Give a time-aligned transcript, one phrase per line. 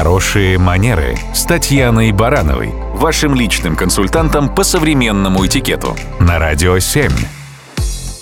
[0.00, 7.10] Хорошие манеры с Татьяной Барановой, вашим личным консультантом по современному этикету на Радио 7.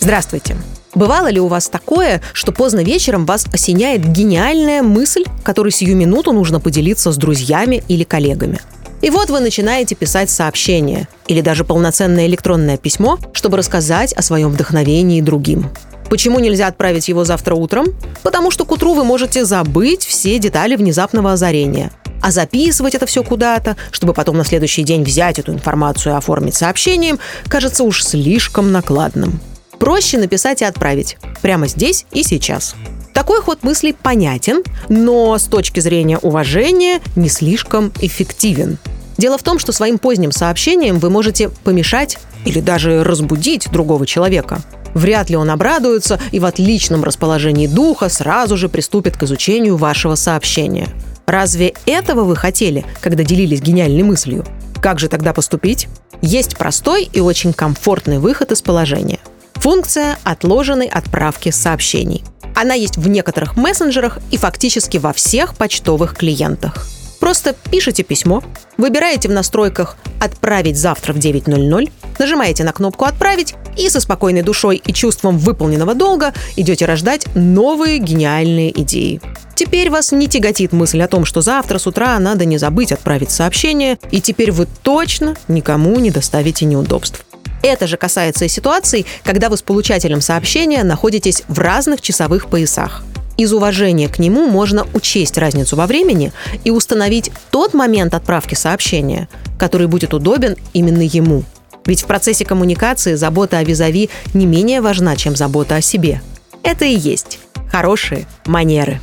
[0.00, 0.56] Здравствуйте.
[0.96, 6.32] Бывало ли у вас такое, что поздно вечером вас осеняет гениальная мысль, которой сию минуту
[6.32, 8.58] нужно поделиться с друзьями или коллегами?
[9.00, 14.50] И вот вы начинаете писать сообщение или даже полноценное электронное письмо, чтобы рассказать о своем
[14.50, 15.70] вдохновении другим.
[16.08, 17.86] Почему нельзя отправить его завтра утром?
[18.22, 21.92] Потому что к утру вы можете забыть все детали внезапного озарения.
[22.22, 26.54] А записывать это все куда-то, чтобы потом на следующий день взять эту информацию и оформить
[26.54, 27.18] сообщением,
[27.48, 29.40] кажется уж слишком накладным.
[29.78, 31.18] Проще написать и отправить.
[31.42, 32.74] Прямо здесь и сейчас.
[33.14, 38.78] Такой ход мыслей понятен, но с точки зрения уважения не слишком эффективен.
[39.18, 44.62] Дело в том, что своим поздним сообщением вы можете помешать или даже разбудить другого человека–
[44.94, 50.14] Вряд ли он обрадуется и в отличном расположении духа сразу же приступит к изучению вашего
[50.14, 50.88] сообщения.
[51.26, 54.44] Разве этого вы хотели, когда делились гениальной мыслью?
[54.80, 55.88] Как же тогда поступить?
[56.22, 59.18] Есть простой и очень комфортный выход из положения.
[59.54, 62.24] Функция отложенной отправки сообщений.
[62.54, 66.86] Она есть в некоторых мессенджерах и фактически во всех почтовых клиентах.
[67.20, 68.42] Просто пишите письмо,
[68.76, 74.82] выбираете в настройках «Отправить завтра в 9.00», нажимаете на кнопку «Отправить» и со спокойной душой
[74.84, 79.20] и чувством выполненного долга идете рождать новые гениальные идеи.
[79.54, 83.30] Теперь вас не тяготит мысль о том, что завтра с утра надо не забыть отправить
[83.30, 87.24] сообщение, и теперь вы точно никому не доставите неудобств.
[87.62, 93.02] Это же касается и ситуаций, когда вы с получателем сообщения находитесь в разных часовых поясах.
[93.36, 96.32] Из уважения к нему можно учесть разницу во времени
[96.64, 101.44] и установить тот момент отправки сообщения, который будет удобен именно ему.
[101.88, 106.20] Ведь в процессе коммуникации забота о визави не менее важна, чем забота о себе.
[106.62, 107.40] Это и есть
[107.72, 109.00] хорошие манеры.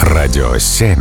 [0.00, 0.98] Радио 7.